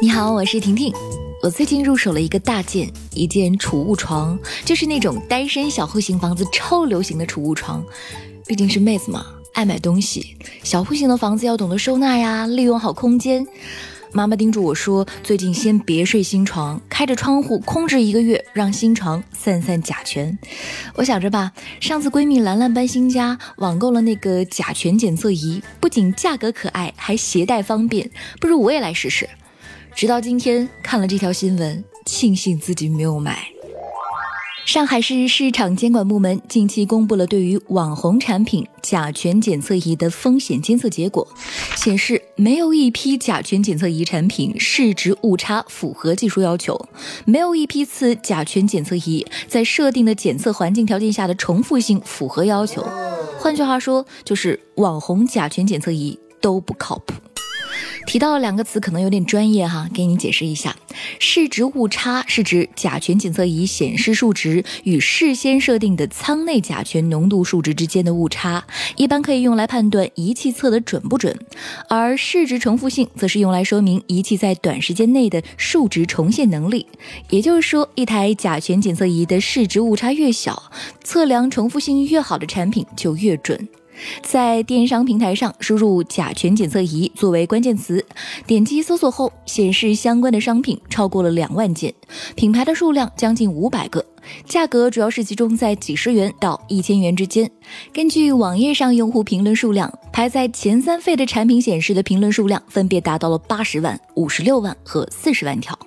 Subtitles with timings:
[0.00, 0.94] 你好，我是婷婷。
[1.42, 7.84] 我最近入手了一个大件，一件储物床，就是那种单身小户型房子超流行的储物床。
[8.46, 13.44] 毕竟是妹子嘛，爱买东西，小户型的房子要懂得收纳呀，利用好空间。
[14.12, 20.38] 妈妈叮嘱我说，最近先别睡新床，开着窗户空置一个月，让新床散散甲醛。
[20.94, 28.08] 我想着吧，上次闺蜜兰兰搬新家，网购了那个甲醛检测仪，不仅价格可爱，还携带方便，
[28.40, 29.28] 不如我也来试试。
[29.98, 33.48] 直到今天看了这条新闻，庆幸自己没有买。
[34.64, 41.26] 上海市市场监管部门近期公布了对于网红产品甲醛检测仪的风险监测结果，
[41.74, 46.80] 显示没有一批甲醛检测仪产品市值误差符合技术要求，
[47.24, 52.86] 没有一批次甲醛检测仪在设定的检测环境条件下的重复性符合要求。
[53.40, 57.14] 换句话说，就是网红甲醛检测仪都不靠谱。
[58.08, 60.74] 提到两个词可能有点专业哈，给你解释一下。
[61.18, 68.64] 市值误差是指甲醛检测仪显示数值与事先设定的舱内甲醛浓度数值之间的误差，
[68.96, 71.38] 一般可以用来判断仪器测得准不准。
[71.86, 76.86] 而市值重复性则是用来说明仪器在短时间内的数值重现能力。
[77.28, 80.72] 也就是说，一台甲醛检测仪的市值误差越小，
[81.04, 83.68] 测量重复性越好的产品就越准。
[84.22, 88.04] 在电商平台上输入“甲醛检测仪”作为关键词，
[88.46, 91.92] 点击搜索后，显示相关的商品超过了两万件，
[92.34, 94.04] 品牌的数量将近五百个，
[94.44, 97.50] 价格主要是集中在几十元到一千元之间。
[97.92, 105.78] 根据网页上用户评论数量，排在前三位的产品显示的评论数量分别达到了八十万、五十六万和四十万条。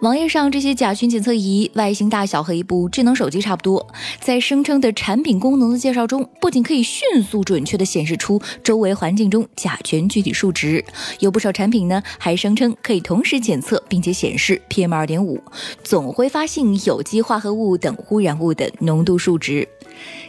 [0.00, 3.86] 网页上这些甲醛检测仪外形大小和一部智能手机差不多，
[4.20, 10.84] 在声称的产品功能的介绍中，不仅可以迅速准确地显示出周围环境中甲醛具体数值，
[11.20, 15.40] 有不少产品呢还声称可以同时检测并且显示 PM 二点五、
[15.82, 19.66] 总挥发性有机化合物等污染物的浓度数值。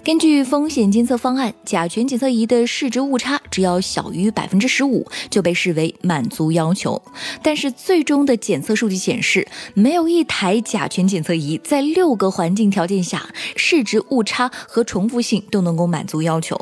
[0.04, 7.02] 根据风险监测方案，甲醛检测仪的市值误差只要小于百分之十五，就被视为满足要求。
[7.42, 16.60] 但是最终的检测数据显示，没有一台甲醛检测仪在六个环境条件下市值误差和重复性都能够满足要求。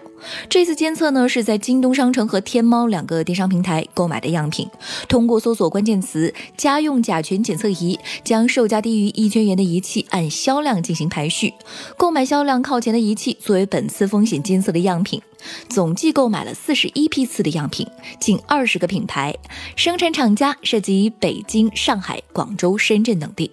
[0.50, 4.70] 这次监测呢，是在京东商城和天猫两个电商平台购买的样品。
[5.08, 11.54] 通过搜索关键词“家用甲醛检测仪”，将售价低于一千元的仪器按销量进行排序，
[11.98, 15.22] 购买销量靠前的仪器作为本次风险监测的样品。
[15.70, 17.88] 总计购买了四十一批次的样品，
[18.20, 19.36] 近二十个品牌，
[19.76, 23.52] 生产厂家涉及北京、上海、广州、深圳等地。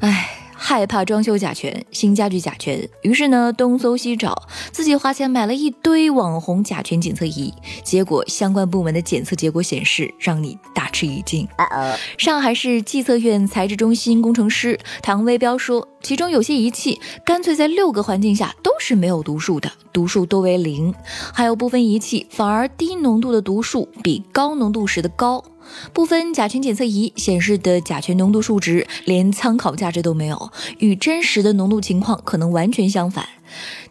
[0.00, 0.45] 唉。
[0.58, 4.34] 害怕装修甲醛、新家具甲醛，于是呢东搜西找，
[4.72, 7.52] 自己花钱买了一堆网红甲醛检测仪，
[7.84, 11.46] 结果相关部门的检测结果显示，让你大吃一惊。
[12.16, 20.94] 上海市计测院材质中心工程师唐威彪说，其中有些仪器干脆在六个环境下都是没有读数的，读数都为零，
[21.34, 25.44] 还有部分仪器反而低浓度的读数比高浓度时的高。
[25.92, 33.26] 部分甲醛检测仪显示的甲醛浓度数值连参考价值都没有，与真实的浓度情况可能完全相反。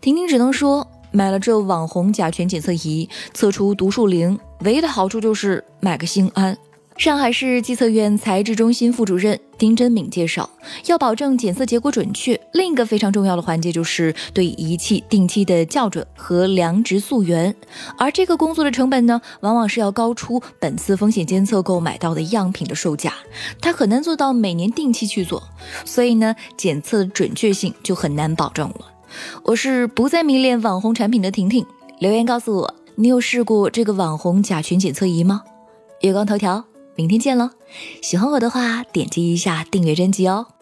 [0.02, 6.58] 婷婷只能说，买了这网红甲醛检测仪，测出毒数零，唯一的好处就是买个心安。
[6.98, 10.50] 上海市计测院材质中心副主任丁真敏介绍，
[10.86, 17.54] 要保证检测结果准确，另一个非常重要的环节就是对仪器定期的校准和量值溯源。
[17.98, 23.14] 而这个工作的成本呢，往往是要高出本次风险监测购买到的样品的售价，
[23.62, 25.44] 它很难做到每年定期去做，
[25.84, 28.88] 所以呢，检测的准确性就很难保证了。
[29.44, 31.66] 我是不再迷恋网红产品的婷婷，
[32.00, 35.44] 留言告诉我，你有试过这个网红甲醛检测仪吗？
[36.00, 36.64] 月光头条。
[36.96, 37.52] 明天见喽！
[38.02, 40.55] 喜欢我的话，点击一下订阅专辑哦。